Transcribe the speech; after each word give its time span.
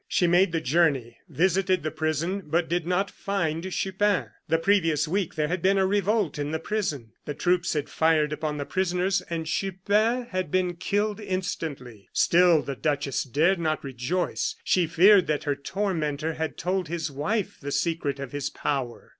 She 0.07 0.25
made 0.25 0.51
the 0.51 0.59
journey, 0.61 1.19
visited 1.29 1.83
the 1.83 1.91
prison, 1.91 2.41
but 2.47 2.67
did 2.67 2.87
not 2.87 3.11
find 3.11 3.71
Chupin. 3.71 4.29
The 4.47 4.57
previous 4.57 5.07
week 5.07 5.35
there 5.35 5.47
had 5.47 5.61
been 5.61 5.77
a 5.77 5.85
revolt 5.85 6.39
in 6.39 6.49
the 6.49 6.57
prison, 6.57 7.11
the 7.25 7.35
troops 7.35 7.73
had 7.73 7.87
fired 7.87 8.33
upon 8.33 8.57
the 8.57 8.65
prisoners, 8.65 9.21
and 9.29 9.45
Chupin 9.45 10.25
had 10.31 10.49
been 10.49 10.75
killed 10.77 11.19
instantly. 11.19 12.09
Still 12.13 12.63
the 12.63 12.75
duchess 12.75 13.23
dared 13.23 13.59
not 13.59 13.83
rejoice. 13.83 14.55
She 14.63 14.87
feared 14.87 15.27
that 15.27 15.43
her 15.43 15.55
tormentor 15.55 16.33
had 16.33 16.57
told 16.57 16.87
his 16.87 17.11
wife 17.11 17.59
the 17.61 17.71
secret 17.71 18.19
of 18.19 18.31
his 18.31 18.49
power. 18.49 19.09